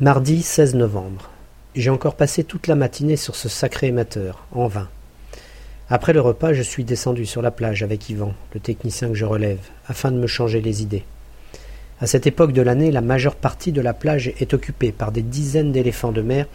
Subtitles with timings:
[0.00, 1.28] Mardi 16 novembre.
[1.74, 4.86] J'ai encore passé toute la matinée sur ce sacré émetteur, en vain.
[5.90, 9.24] Après le repas, je suis descendu sur la plage avec Yvan, le technicien que je
[9.24, 9.58] relève,
[9.88, 11.02] afin de me changer les idées.
[12.00, 15.22] À cette époque de l'année, la majeure partie de la plage est occupée par des
[15.22, 16.46] dizaines d'éléphants de mer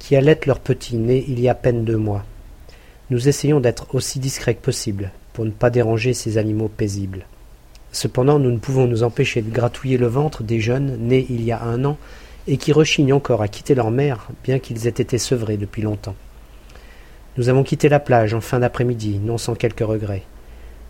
[0.00, 2.24] qui allaitent leurs petits nés il y a peine deux mois.
[3.10, 7.26] Nous essayons d'être aussi discrets que possible, pour ne pas déranger ces animaux paisibles.
[7.92, 11.52] Cependant, nous ne pouvons nous empêcher de gratouiller le ventre des jeunes nés il y
[11.52, 11.96] a un an
[12.48, 16.16] et qui rechignent encore à quitter leur mère, bien qu'ils aient été sevrés depuis longtemps.
[17.36, 20.24] Nous avons quitté la plage en fin d'après-midi, non sans quelques regrets.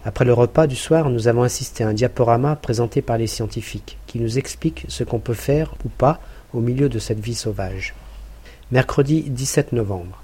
[0.05, 3.99] Après le repas du soir, nous avons assisté à un diaporama présenté par les scientifiques,
[4.07, 6.21] qui nous explique ce qu'on peut faire ou pas
[6.55, 7.95] au milieu de cette vie sauvage.
[8.71, 10.23] Mercredi 17 novembre.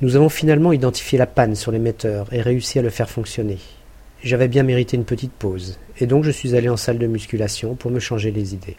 [0.00, 3.58] Nous avons finalement identifié la panne sur l'émetteur et réussi à le faire fonctionner.
[4.22, 7.74] J'avais bien mérité une petite pause, et donc je suis allé en salle de musculation
[7.74, 8.78] pour me changer les idées.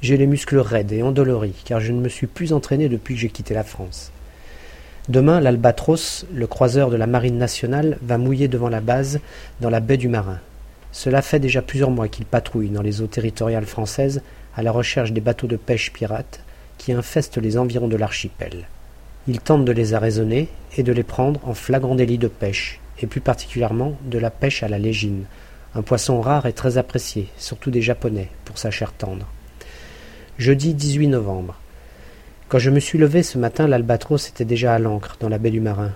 [0.00, 3.20] J'ai les muscles raides et endoloris, car je ne me suis plus entraîné depuis que
[3.20, 4.12] j'ai quitté la France.
[5.08, 9.20] Demain, l'Albatros, le croiseur de la Marine nationale, va mouiller devant la base
[9.60, 10.38] dans la baie du Marin.
[10.92, 14.22] Cela fait déjà plusieurs mois qu'il patrouille dans les eaux territoriales françaises
[14.54, 16.40] à la recherche des bateaux de pêche pirates
[16.76, 18.68] qui infestent les environs de l'archipel.
[19.26, 23.06] Il tente de les arraisonner et de les prendre en flagrant délit de pêche, et
[23.06, 25.24] plus particulièrement de la pêche à la légine,
[25.74, 29.26] un poisson rare et très apprécié, surtout des Japonais, pour sa chair tendre.
[30.38, 31.56] Jeudi 18 novembre.
[32.48, 35.50] Quand je me suis levé ce matin, l'Albatros était déjà à l'ancre dans la baie
[35.50, 35.90] du Marin.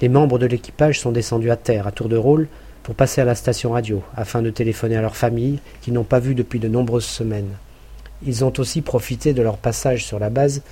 [0.00, 2.48] Les membres de l'équipage sont descendus à terre à tour de rôle
[2.82, 6.18] pour passer à la station radio afin de téléphoner à leurs familles qu'ils n'ont pas
[6.18, 7.58] vues depuis de nombreuses semaines.
[8.24, 10.62] Ils ont aussi profité de leur passage sur la base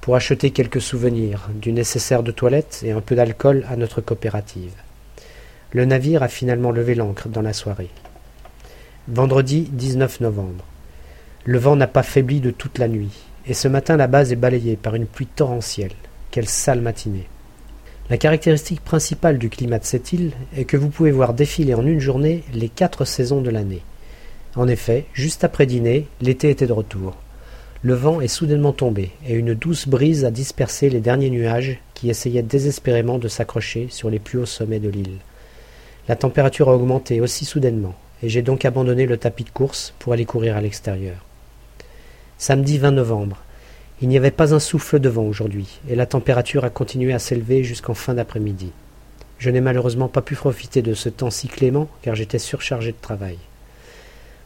[0.00, 4.74] pour acheter quelques souvenirs, du nécessaire de toilette et un peu d'alcool à notre coopérative.
[5.70, 7.90] Le navire a finalement levé l'ancre dans la soirée.
[9.06, 10.64] Vendredi 19 novembre.
[11.48, 13.12] Le vent n'a pas faibli de toute la nuit,
[13.46, 15.92] et ce matin la base est balayée par une pluie torrentielle.
[16.32, 17.28] Quelle sale matinée.
[18.10, 21.86] La caractéristique principale du climat de cette île est que vous pouvez voir défiler en
[21.86, 23.82] une journée les quatre saisons de l'année.
[24.56, 27.14] En effet, juste après dîner, l'été était de retour.
[27.80, 32.10] Le vent est soudainement tombé, et une douce brise a dispersé les derniers nuages qui
[32.10, 35.18] essayaient désespérément de s'accrocher sur les plus hauts sommets de l'île.
[36.08, 40.12] La température a augmenté aussi soudainement, et j'ai donc abandonné le tapis de course pour
[40.12, 41.24] aller courir à l'extérieur.
[42.38, 43.38] Samedi 20 novembre.
[44.02, 47.18] Il n'y avait pas un souffle de vent aujourd'hui, et la température a continué à
[47.18, 48.72] s'élever jusqu'en fin d'après-midi.
[49.38, 53.00] Je n'ai malheureusement pas pu profiter de ce temps si clément car j'étais surchargé de
[53.00, 53.38] travail.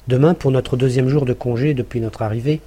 [0.06, 2.61] Demain, pour notre deuxième jour de congé depuis notre arrivée,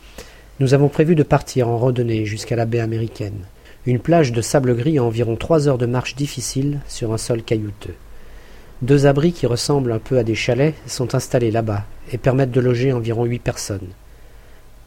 [0.59, 3.45] nous avons prévu de partir en randonnée jusqu'à la baie américaine,
[3.85, 7.43] une plage de sable gris à environ trois heures de marche difficile sur un sol
[7.43, 7.95] caillouteux.
[8.81, 12.59] Deux abris qui ressemblent un peu à des chalets sont installés là-bas et permettent de
[12.59, 13.87] loger environ huit personnes.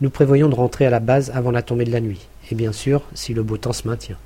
[0.02, 2.72] Nous prévoyons de rentrer à la base avant la tombée de la nuit, et bien
[2.72, 4.18] sûr si le beau temps se maintient.